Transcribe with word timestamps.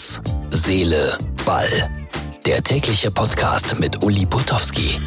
Herz, 0.00 0.22
Seele, 0.48 1.18
Ball. 1.44 1.68
Der 2.46 2.62
tägliche 2.62 3.10
Podcast 3.10 3.78
mit 3.78 4.02
Uli 4.02 4.24
Putowski. 4.24 4.98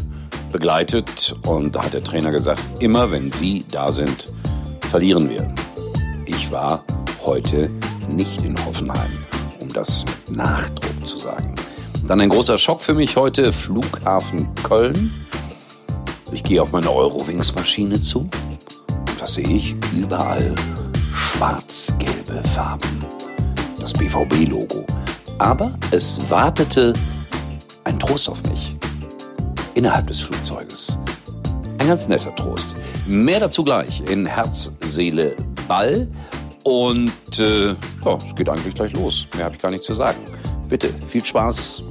begleitet 0.51 1.33
und 1.45 1.75
da 1.75 1.85
hat 1.85 1.93
der 1.93 2.03
Trainer 2.03 2.31
gesagt, 2.31 2.61
immer 2.79 3.09
wenn 3.11 3.31
Sie 3.31 3.63
da 3.71 3.91
sind, 3.91 4.27
verlieren 4.89 5.29
wir. 5.29 5.53
Ich 6.25 6.51
war 6.51 6.83
heute 7.25 7.69
nicht 8.09 8.43
in 8.43 8.55
Hoffenheim, 8.65 9.11
um 9.59 9.71
das 9.71 10.03
mit 10.05 10.37
Nachdruck 10.37 11.07
zu 11.07 11.17
sagen. 11.17 11.55
Dann 12.05 12.19
ein 12.19 12.29
großer 12.29 12.57
Schock 12.57 12.81
für 12.81 12.93
mich 12.93 13.15
heute, 13.15 13.53
Flughafen 13.53 14.53
Köln. 14.63 15.13
Ich 16.33 16.43
gehe 16.43 16.61
auf 16.61 16.73
meine 16.73 16.91
Eurowings-Maschine 16.91 18.01
zu. 18.01 18.29
Und 18.89 19.21
was 19.21 19.35
sehe 19.35 19.47
ich? 19.47 19.73
Überall 19.95 20.53
schwarz-gelbe 21.13 22.43
Farben. 22.43 23.05
Das 23.79 23.93
BVB-Logo. 23.93 24.85
Aber 25.37 25.77
es 25.91 26.19
wartete 26.29 26.93
ein 27.87 27.97
Trost 27.99 28.27
auf 28.29 28.43
mich. 28.43 28.75
Innerhalb 29.73 30.07
des 30.07 30.19
Flugzeuges. 30.19 30.97
Ein 31.77 31.87
ganz 31.87 32.07
netter 32.07 32.35
Trost. 32.35 32.75
Mehr 33.07 33.39
dazu 33.39 33.63
gleich 33.63 34.01
in 34.09 34.25
Herz, 34.25 34.71
Seele, 34.81 35.35
Ball. 35.69 36.07
Und 36.63 37.39
äh, 37.39 37.67
ja, 37.69 38.17
es 38.17 38.35
geht 38.35 38.49
eigentlich 38.49 38.75
gleich 38.75 38.91
los. 38.91 39.27
Mehr 39.35 39.45
habe 39.45 39.55
ich 39.55 39.61
gar 39.61 39.71
nicht 39.71 39.85
zu 39.85 39.93
sagen. 39.93 40.19
Bitte, 40.67 40.89
viel 41.07 41.23
Spaß. 41.23 41.85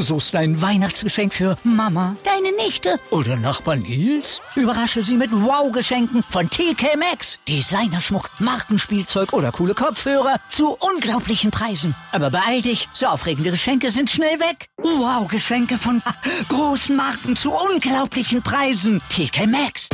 Suchst 0.00 0.34
ein 0.34 0.62
Weihnachtsgeschenk 0.62 1.34
für 1.34 1.56
Mama, 1.64 2.16
deine 2.24 2.56
Nichte 2.56 2.98
oder 3.10 3.36
Nachbar 3.36 3.76
Nils? 3.76 4.40
Überrasche 4.56 5.02
sie 5.02 5.16
mit 5.16 5.30
Wow-Geschenken 5.32 6.22
von 6.22 6.48
TK 6.48 6.96
Maxx. 6.96 7.38
Designerschmuck, 7.46 8.30
Markenspielzeug 8.38 9.34
oder 9.34 9.52
coole 9.52 9.74
Kopfhörer 9.74 10.36
zu 10.48 10.78
unglaublichen 10.80 11.50
Preisen. 11.50 11.94
Aber 12.10 12.30
beeil 12.30 12.62
dich, 12.62 12.88
so 12.94 13.06
aufregende 13.06 13.50
Geschenke 13.50 13.90
sind 13.90 14.08
schnell 14.08 14.40
weg. 14.40 14.66
Wow-Geschenke 14.78 15.76
von 15.76 16.02
großen 16.48 16.96
Marken 16.96 17.36
zu 17.36 17.52
unglaublichen 17.52 18.42
Preisen. 18.42 19.02
TK 19.10 19.46
Maxx. 19.46 19.90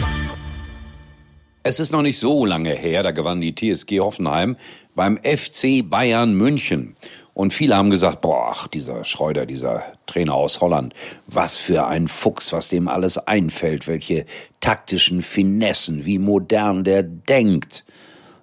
Es 1.64 1.80
ist 1.80 1.92
noch 1.92 2.02
nicht 2.02 2.18
so 2.18 2.44
lange 2.46 2.72
her, 2.72 3.02
da 3.02 3.10
gewann 3.10 3.40
die 3.40 3.54
TSG 3.54 3.98
Hoffenheim 3.98 4.56
beim 4.94 5.18
FC 5.18 5.82
Bayern 5.82 6.34
München. 6.34 6.96
Und 7.38 7.52
viele 7.52 7.76
haben 7.76 7.90
gesagt, 7.90 8.20
boah, 8.20 8.56
dieser 8.74 9.04
Schreuder, 9.04 9.46
dieser 9.46 9.84
Trainer 10.06 10.34
aus 10.34 10.60
Holland, 10.60 10.92
was 11.28 11.54
für 11.54 11.86
ein 11.86 12.08
Fuchs, 12.08 12.52
was 12.52 12.68
dem 12.68 12.88
alles 12.88 13.16
einfällt, 13.16 13.86
welche 13.86 14.26
taktischen 14.58 15.22
Finessen, 15.22 16.04
wie 16.04 16.18
modern 16.18 16.82
der 16.82 17.04
denkt. 17.04 17.84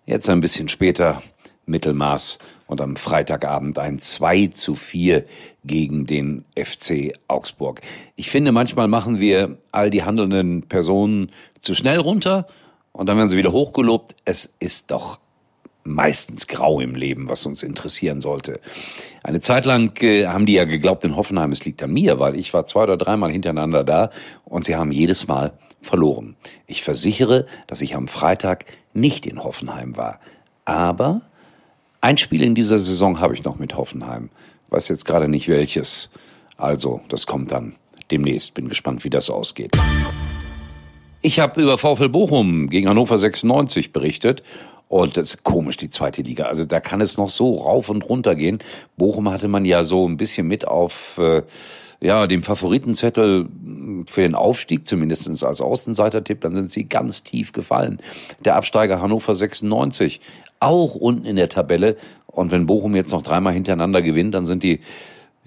Jetzt 0.06 0.30
ein 0.30 0.40
bisschen 0.40 0.70
später 0.70 1.22
Mittelmaß 1.66 2.40
und 2.68 2.80
am 2.80 2.96
Freitagabend 2.96 3.78
ein 3.80 4.00
2 4.00 4.48
zu 4.48 4.76
4 4.76 5.26
gegen 5.66 6.06
den 6.06 6.46
FC 6.58 7.20
Augsburg. 7.28 7.82
Ich 8.16 8.30
finde, 8.30 8.54
manchmal 8.54 8.88
machen 8.88 9.20
wir 9.20 9.58
all 9.74 9.90
die 9.90 10.04
handelnden 10.04 10.70
Personen 10.70 11.34
zu 11.60 11.76
schnell 11.76 12.00
runter 12.00 12.48
und 12.94 13.08
dann 13.08 13.18
werden 13.18 13.28
sie 13.28 13.36
wieder 13.36 13.52
hochgelobt. 13.52 14.16
Es 14.24 14.54
ist 14.60 14.92
doch 14.92 15.20
meistens 15.86 16.48
grau 16.48 16.80
im 16.80 16.96
Leben, 16.96 17.30
was 17.30 17.46
uns 17.46 17.64
interessieren 17.64 18.20
sollte. 18.20 18.60
Eine 19.24 19.40
Zeit 19.40 19.66
lang 19.66 20.02
äh, 20.02 20.26
haben 20.26 20.46
die 20.46 20.54
ja 20.54 20.66
geglaubt 20.66 21.04
in 21.04 21.16
Hoffenheim, 21.16 21.52
es 21.52 21.64
liegt 21.64 21.82
an 21.84 21.94
mir, 21.94 22.20
weil 22.20 22.36
ich 22.36 22.54
war 22.54 22.66
zwei 22.66 22.84
oder 22.84 22.98
dreimal 22.98 23.32
hintereinander 23.32 23.84
da 23.84 24.10
und 24.44 24.66
sie 24.66 24.76
haben 24.76 24.92
jedes 24.92 25.28
Mal 25.28 25.54
verloren. 25.82 26.36
Ich 26.68 26.84
versichere, 26.84 27.46
dass 27.68 27.82
ich 27.82 27.96
am 27.96 28.08
Freitag 28.08 28.66
nicht 28.94 29.26
in 29.26 29.44
Hoffenheim 29.44 29.96
war. 29.96 30.20
Aber 30.66 31.22
ein 32.02 32.18
Spiel 32.18 32.42
in 32.42 32.56
dieser 32.56 32.78
Saison 32.78 33.20
habe 33.20 33.34
ich 33.34 33.44
noch 33.44 33.58
mit 33.58 33.78
Hoffenheim. 33.78 34.30
Weiß 34.70 34.90
jetzt 34.90 35.06
gerade 35.06 35.28
nicht 35.28 35.48
welches. 35.48 36.10
Also, 36.58 37.02
das 37.10 37.28
kommt 37.28 37.52
dann 37.52 37.76
demnächst. 38.10 38.56
Bin 38.56 38.68
gespannt, 38.68 39.04
wie 39.04 39.10
das 39.10 39.30
ausgeht. 39.30 39.78
Ich 41.22 41.40
habe 41.40 41.62
über 41.62 41.78
VfL 41.78 42.10
Bochum 42.10 42.70
gegen 42.70 42.88
Hannover 42.88 43.18
96 43.18 43.92
berichtet 43.92 44.44
und 44.88 45.18
das 45.18 45.36
ist 45.36 45.44
komisch, 45.44 45.78
die 45.78 45.90
zweite 45.90 46.22
Liga. 46.22 46.46
Also 46.46 46.66
da 46.66 46.80
kann 46.80 47.02
es 47.02 47.18
noch 47.18 47.30
so 47.30 47.56
rauf 47.56 47.90
und 47.90 48.04
runter 48.04 48.36
gehen. 48.36 48.60
Bochum 48.98 49.30
hatte 49.30 49.48
man 49.48 49.66
ja 49.66 49.84
so 49.84 50.08
ein 50.08 50.18
bisschen 50.18 50.48
mit 50.48 50.68
auf 50.68 51.18
äh, 51.18 51.42
ja, 52.02 52.28
dem 52.28 52.44
Favoritenzettel 52.44 53.48
für 54.06 54.22
den 54.22 54.36
Aufstieg, 54.36 54.88
zumindestens 54.88 55.44
als 55.44 55.62
Außenseiter-Tipp. 55.62 56.42
Dann 56.42 56.56
sind 56.56 56.72
sie 56.72 56.88
ganz 56.88 57.24
tief 57.24 57.52
gefallen. 57.52 58.00
Der 58.44 58.56
Absteiger 58.56 59.02
Hannover 59.02 59.34
96, 59.34 60.22
auch 60.60 60.96
unten 60.96 61.26
in 61.26 61.36
der 61.36 61.50
Tabelle. 61.50 61.96
Und 62.28 62.52
wenn 62.52 62.66
Bochum 62.66 62.96
jetzt 62.96 63.12
noch 63.12 63.22
dreimal 63.22 63.54
hintereinander 63.54 64.02
gewinnt, 64.02 64.36
dann 64.36 64.46
sind 64.46 64.64
die 64.64 64.82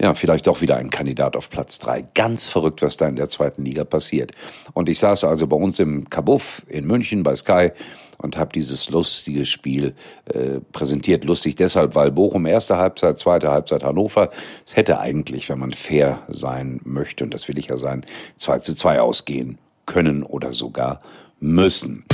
ja, 0.01 0.13
vielleicht 0.13 0.47
doch 0.47 0.61
wieder 0.61 0.77
ein 0.77 0.89
Kandidat 0.89 1.35
auf 1.35 1.49
Platz 1.49 1.77
drei. 1.77 2.05
Ganz 2.13 2.47
verrückt, 2.47 2.81
was 2.81 2.95
da 2.95 3.07
in 3.07 3.17
der 3.17 3.27
zweiten 3.27 3.65
Liga 3.65 3.83
passiert. 3.83 4.31
Und 4.73 4.87
ich 4.87 4.97
saß 4.99 5.25
also 5.25 5.45
bei 5.47 5.57
uns 5.57 5.79
im 5.79 6.09
Kabuff 6.09 6.63
in 6.67 6.87
München 6.87 7.23
bei 7.23 7.35
Sky 7.35 7.71
und 8.17 8.37
habe 8.37 8.51
dieses 8.53 8.89
lustige 8.89 9.45
Spiel 9.45 9.93
äh, 10.25 10.59
präsentiert. 10.71 11.25
Lustig 11.25 11.55
deshalb, 11.55 11.95
weil 11.95 12.11
Bochum 12.11 12.45
erste 12.45 12.77
Halbzeit, 12.77 13.17
zweite 13.17 13.49
Halbzeit 13.49 13.83
Hannover. 13.83 14.29
Es 14.65 14.75
hätte 14.75 14.99
eigentlich, 14.99 15.49
wenn 15.49 15.59
man 15.59 15.73
fair 15.73 16.21
sein 16.29 16.79
möchte, 16.85 17.25
und 17.25 17.33
das 17.33 17.47
will 17.49 17.57
ich 17.57 17.67
ja 17.67 17.77
sein, 17.77 18.05
2 18.37 18.59
zu 18.59 18.75
2 18.75 19.01
ausgehen 19.01 19.57
können 19.85 20.23
oder 20.23 20.53
sogar 20.53 21.01
müssen. 21.41 22.05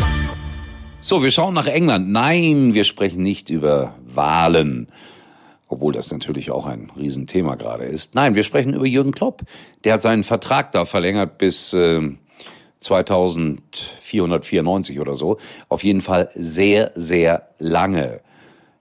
So, 1.01 1.21
wir 1.21 1.29
schauen 1.29 1.53
nach 1.53 1.67
England. 1.67 2.09
Nein, 2.09 2.73
wir 2.73 2.83
sprechen 2.83 3.21
nicht 3.21 3.51
über 3.51 3.93
Wahlen 4.07 4.87
obwohl 5.67 5.93
das 5.93 6.11
natürlich 6.11 6.51
auch 6.51 6.65
ein 6.65 6.91
Riesenthema 6.95 7.55
gerade 7.55 7.85
ist. 7.85 8.15
Nein, 8.15 8.35
wir 8.35 8.43
sprechen 8.43 8.73
über 8.73 8.85
Jürgen 8.85 9.11
Klopp. 9.11 9.41
Der 9.83 9.93
hat 9.93 10.01
seinen 10.01 10.23
Vertrag 10.23 10.71
da 10.71 10.85
verlängert 10.85 11.37
bis 11.37 11.73
äh, 11.73 12.01
2494 12.79 14.99
oder 14.99 15.15
so. 15.15 15.37
Auf 15.69 15.83
jeden 15.83 16.01
Fall 16.01 16.29
sehr, 16.35 16.91
sehr 16.95 17.49
lange. 17.57 18.21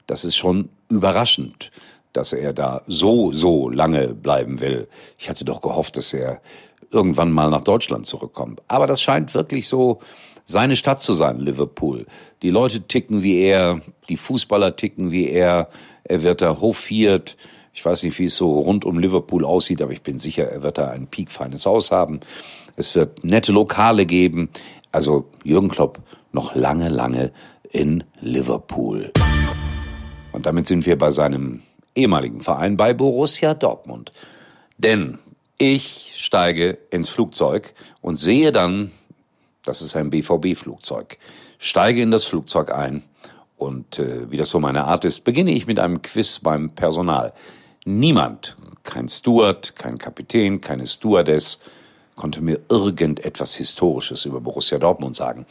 Das 0.06 0.24
ist 0.24 0.36
schon 0.36 0.68
überraschend, 0.88 1.70
dass 2.12 2.32
er 2.32 2.52
da 2.52 2.82
so, 2.86 3.32
so 3.32 3.68
lange 3.68 4.08
bleiben 4.08 4.60
will. 4.60 4.88
Ich 5.18 5.30
hatte 5.30 5.44
doch 5.44 5.62
gehofft, 5.62 5.96
dass 5.96 6.12
er 6.12 6.40
irgendwann 6.90 7.32
mal 7.32 7.50
nach 7.50 7.62
Deutschland 7.62 8.06
zurückkommt. 8.06 8.62
Aber 8.68 8.86
das 8.86 9.02
scheint 9.02 9.34
wirklich 9.34 9.68
so 9.68 10.00
seine 10.44 10.76
Stadt 10.76 11.02
zu 11.02 11.12
sein, 11.12 11.40
Liverpool. 11.40 12.06
Die 12.42 12.50
Leute 12.50 12.82
ticken 12.82 13.22
wie 13.22 13.38
er, 13.38 13.80
die 14.08 14.16
Fußballer 14.16 14.76
ticken 14.76 15.10
wie 15.10 15.28
er, 15.28 15.68
er 16.04 16.22
wird 16.22 16.42
da 16.42 16.60
hofiert. 16.60 17.36
Ich 17.72 17.84
weiß 17.84 18.02
nicht, 18.02 18.18
wie 18.18 18.24
es 18.24 18.36
so 18.36 18.58
rund 18.60 18.84
um 18.84 18.98
Liverpool 18.98 19.44
aussieht, 19.44 19.82
aber 19.82 19.92
ich 19.92 20.02
bin 20.02 20.18
sicher, 20.18 20.44
er 20.44 20.62
wird 20.62 20.78
da 20.78 20.90
ein 20.90 21.06
piekfeines 21.06 21.66
Haus 21.66 21.90
haben. 21.90 22.20
Es 22.76 22.94
wird 22.94 23.24
nette 23.24 23.52
Lokale 23.52 24.06
geben. 24.06 24.50
Also 24.92 25.26
Jürgen 25.42 25.68
Klopp 25.68 26.00
noch 26.32 26.54
lange, 26.54 26.88
lange 26.88 27.32
in 27.70 28.04
Liverpool. 28.20 29.12
Und 30.32 30.46
damit 30.46 30.66
sind 30.66 30.84
wir 30.84 30.98
bei 30.98 31.10
seinem 31.10 31.62
ehemaligen 31.94 32.40
Verein 32.40 32.76
bei 32.76 32.92
Borussia 32.92 33.54
Dortmund. 33.54 34.12
Denn 34.78 35.18
ich 35.58 36.14
steige 36.16 36.78
ins 36.90 37.08
Flugzeug 37.08 37.74
und 38.00 38.16
sehe 38.16 38.52
dann, 38.52 38.90
das 39.64 39.82
ist 39.82 39.96
ein 39.96 40.10
BVB-Flugzeug, 40.10 41.18
steige 41.58 42.02
in 42.02 42.10
das 42.10 42.24
Flugzeug 42.24 42.72
ein 42.72 43.02
und 43.56 43.98
äh, 43.98 44.30
wie 44.30 44.36
das 44.36 44.50
so 44.50 44.60
meine 44.60 44.84
Art 44.84 45.04
ist, 45.04 45.24
beginne 45.24 45.52
ich 45.52 45.66
mit 45.66 45.78
einem 45.78 46.02
Quiz 46.02 46.40
beim 46.40 46.70
Personal. 46.70 47.32
Niemand, 47.84 48.56
kein 48.82 49.08
Steward, 49.08 49.76
kein 49.76 49.98
Kapitän, 49.98 50.60
keine 50.60 50.86
Stewardess, 50.86 51.60
konnte 52.16 52.40
mir 52.40 52.60
irgendetwas 52.68 53.54
Historisches 53.56 54.24
über 54.24 54.40
Borussia 54.40 54.78
Dortmund 54.78 55.16
sagen. 55.16 55.46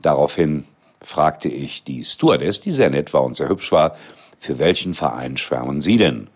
Daraufhin 0.00 0.64
fragte 1.00 1.48
ich 1.48 1.84
die 1.84 2.04
Stewardess, 2.04 2.60
die 2.60 2.70
sehr 2.70 2.90
nett 2.90 3.12
war 3.14 3.24
und 3.24 3.34
sehr 3.34 3.48
hübsch 3.48 3.72
war, 3.72 3.96
für 4.38 4.58
welchen 4.58 4.94
Verein 4.94 5.36
schwärmen 5.36 5.80
Sie 5.80 5.98
denn? 5.98 6.28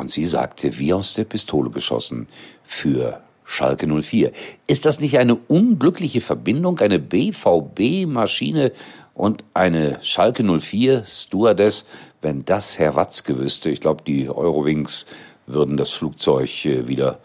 Und 0.00 0.10
sie 0.10 0.24
sagte, 0.24 0.78
wie 0.78 0.94
aus 0.94 1.12
der 1.12 1.24
Pistole 1.24 1.68
geschossen, 1.68 2.26
für 2.64 3.20
Schalke 3.44 3.86
04. 3.86 4.32
Ist 4.66 4.86
das 4.86 4.98
nicht 5.00 5.18
eine 5.18 5.34
unglückliche 5.34 6.22
Verbindung, 6.22 6.78
eine 6.78 6.98
BVB-Maschine 6.98 8.72
und 9.12 9.44
eine 9.52 9.98
Schalke 10.00 10.42
04 10.42 11.04
Stewardess, 11.04 11.84
wenn 12.22 12.46
das 12.46 12.78
Herr 12.78 12.96
Watzke 12.96 13.38
wüsste? 13.38 13.68
Ich 13.68 13.80
glaube, 13.80 14.02
die 14.06 14.30
Eurowings 14.30 15.04
würden 15.46 15.76
das 15.76 15.90
Flugzeug 15.90 16.64
äh, 16.64 16.88
wieder 16.88 17.18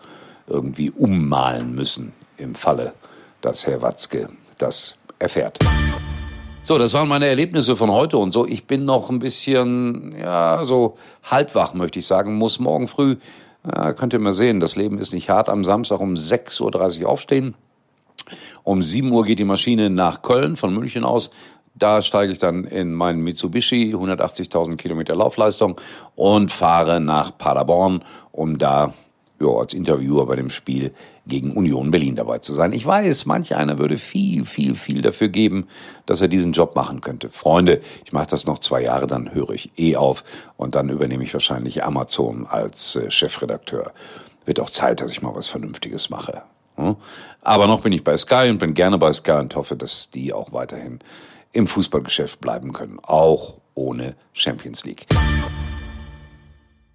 irgendwie 0.47 0.91
ummalen 0.91 1.75
müssen 1.75 2.11
im 2.37 2.55
Falle, 2.55 2.93
dass 3.39 3.67
Herr 3.67 3.81
Watzke 3.81 4.29
das 4.57 4.97
erfährt. 5.17 5.59
So, 6.65 6.79
das 6.79 6.95
waren 6.95 7.07
meine 7.07 7.27
Erlebnisse 7.27 7.75
von 7.75 7.91
heute 7.91 8.17
und 8.17 8.31
so. 8.31 8.47
Ich 8.47 8.65
bin 8.65 8.85
noch 8.85 9.11
ein 9.11 9.19
bisschen, 9.19 10.15
ja, 10.17 10.63
so 10.63 10.97
halbwach, 11.21 11.75
möchte 11.75 11.99
ich 11.99 12.07
sagen. 12.07 12.39
Muss 12.39 12.59
morgen 12.59 12.87
früh, 12.87 13.17
ja, 13.71 13.93
könnt 13.93 14.13
ihr 14.13 14.19
mal 14.19 14.33
sehen, 14.33 14.59
das 14.59 14.75
Leben 14.75 14.97
ist 14.97 15.13
nicht 15.13 15.29
hart. 15.29 15.47
Am 15.47 15.63
Samstag 15.63 15.99
um 15.99 16.15
6.30 16.15 17.03
Uhr 17.03 17.09
aufstehen. 17.09 17.53
Um 18.63 18.81
7 18.81 19.11
Uhr 19.11 19.25
geht 19.25 19.37
die 19.37 19.43
Maschine 19.43 19.91
nach 19.91 20.23
Köln 20.23 20.55
von 20.55 20.73
München 20.73 21.03
aus. 21.03 21.29
Da 21.75 22.01
steige 22.01 22.31
ich 22.31 22.39
dann 22.39 22.63
in 22.63 22.95
meinen 22.95 23.21
Mitsubishi, 23.21 23.93
180.000 23.93 24.75
Kilometer 24.77 25.15
Laufleistung 25.15 25.79
und 26.15 26.51
fahre 26.51 26.99
nach 26.99 27.37
Paderborn, 27.37 28.03
um 28.31 28.57
da 28.57 28.91
ja, 29.39 29.47
als 29.47 29.73
Interviewer 29.73 30.25
bei 30.25 30.35
dem 30.35 30.49
Spiel 30.49 30.93
gegen 31.27 31.51
Union 31.51 31.91
Berlin 31.91 32.15
dabei 32.15 32.39
zu 32.39 32.53
sein. 32.53 32.71
Ich 32.71 32.85
weiß, 32.85 33.25
manch 33.25 33.55
einer 33.55 33.77
würde 33.77 33.97
viel, 33.97 34.45
viel, 34.45 34.75
viel 34.75 35.01
dafür 35.01 35.27
geben, 35.27 35.67
dass 36.05 36.21
er 36.21 36.27
diesen 36.27 36.53
Job 36.53 36.75
machen 36.75 37.01
könnte. 37.01 37.29
Freunde, 37.29 37.81
ich 38.05 38.13
mache 38.13 38.27
das 38.27 38.45
noch 38.45 38.59
zwei 38.59 38.81
Jahre, 38.81 39.07
dann 39.07 39.33
höre 39.33 39.51
ich 39.51 39.71
eh 39.77 39.95
auf 39.95 40.23
und 40.57 40.75
dann 40.75 40.89
übernehme 40.89 41.23
ich 41.23 41.33
wahrscheinlich 41.33 41.83
Amazon 41.83 42.47
als 42.47 42.95
äh, 42.95 43.11
Chefredakteur. 43.11 43.91
Wird 44.45 44.59
auch 44.59 44.69
Zeit, 44.69 45.01
dass 45.01 45.11
ich 45.11 45.21
mal 45.21 45.35
was 45.35 45.47
Vernünftiges 45.47 46.09
mache. 46.09 46.43
Hm? 46.75 46.95
Aber 47.41 47.67
noch 47.67 47.81
bin 47.81 47.93
ich 47.93 48.03
bei 48.03 48.15
Sky 48.15 48.47
und 48.49 48.59
bin 48.59 48.73
gerne 48.73 48.97
bei 48.97 49.11
Sky 49.11 49.31
und 49.31 49.55
hoffe, 49.55 49.75
dass 49.75 50.11
die 50.11 50.33
auch 50.33 50.53
weiterhin 50.53 50.99
im 51.51 51.67
Fußballgeschäft 51.67 52.41
bleiben 52.41 52.73
können, 52.73 52.99
auch 53.01 53.57
ohne 53.73 54.15
Champions 54.33 54.85
League. 54.85 55.05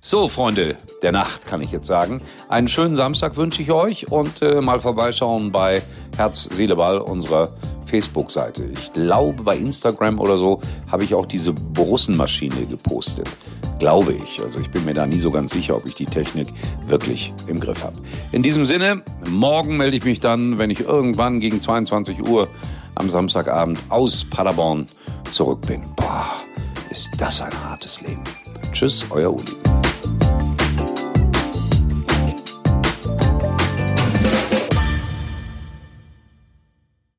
So, 0.03 0.29
Freunde 0.29 0.79
der 1.03 1.13
Nacht, 1.13 1.47
kann 1.47 1.61
ich 1.61 1.73
jetzt 1.73 1.87
sagen. 1.87 2.23
Einen 2.49 2.69
schönen 2.69 2.97
Samstag 2.97 3.37
wünsche 3.37 3.61
ich 3.61 3.71
euch 3.71 4.11
und 4.11 4.41
äh, 4.41 4.63
mal 4.63 4.81
vorbeischauen 4.81 5.53
bei 5.53 5.83
Herz, 6.17 6.45
Seele, 6.45 6.75
Ball, 6.77 6.97
unserer 6.97 7.53
Facebook-Seite. 7.85 8.65
Ich 8.65 8.95
glaube, 8.95 9.43
bei 9.43 9.59
Instagram 9.59 10.19
oder 10.19 10.39
so 10.39 10.63
habe 10.91 11.05
ich 11.05 11.15
auch 11.15 11.27
diese 11.27 11.53
Borussenmaschine 11.53 12.65
gepostet. 12.65 13.29
Glaube 13.79 14.15
ich. 14.15 14.41
Also 14.43 14.59
ich 14.59 14.71
bin 14.71 14.87
mir 14.87 14.95
da 14.95 15.05
nie 15.05 15.21
so 15.21 15.31
ganz 15.31 15.53
sicher, 15.53 15.77
ob 15.77 15.85
ich 15.85 15.97
die 15.97 16.07
Technik 16.07 16.49
wirklich 16.87 17.35
im 17.47 17.61
Griff 17.61 17.85
habe. 17.85 17.97
In 18.33 18.43
diesem 18.43 18.65
Sinne, 18.65 19.03
morgen 19.29 19.77
melde 19.77 19.99
ich 19.99 20.05
mich 20.07 20.21
dann, 20.21 20.57
wenn 20.57 20.71
ich 20.71 20.81
irgendwann 20.81 21.41
gegen 21.41 21.61
22 21.61 22.27
Uhr 22.27 22.49
am 22.95 23.11
Samstagabend 23.11 23.79
aus 23.91 24.25
Paderborn 24.25 24.87
zurück 25.31 25.61
bin. 25.67 25.83
Boah, 25.95 26.25
ist 26.89 27.11
das 27.19 27.43
ein 27.43 27.53
hartes 27.65 28.01
Leben. 28.01 28.25
Tschüss, 28.73 29.05
euer 29.11 29.35
Uli. 29.35 29.60